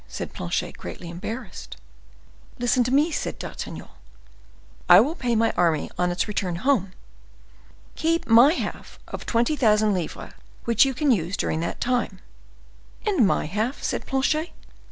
said 0.07 0.33
Planchet, 0.33 0.79
greatly 0.79 1.11
embarrassed. 1.11 1.77
"Listen 2.57 2.83
to 2.83 2.89
me," 2.91 3.11
said 3.11 3.37
D'Artagnan. 3.37 3.87
"I 4.89 4.99
will 4.99 5.13
pay 5.13 5.35
my 5.35 5.51
army 5.51 5.91
on 5.95 6.09
its 6.09 6.27
return 6.27 6.55
home. 6.55 6.93
Keep 7.93 8.25
my 8.25 8.53
half 8.53 8.97
of 9.07 9.27
twenty 9.27 9.55
thousand 9.55 9.93
livres, 9.93 10.33
which 10.65 10.85
you 10.85 10.95
can 10.95 11.11
use 11.11 11.37
during 11.37 11.59
that 11.59 11.79
time." 11.79 12.17
"And 13.05 13.27
my 13.27 13.45
half?" 13.45 13.83
said 13.83 14.07
Planchet. 14.07 14.49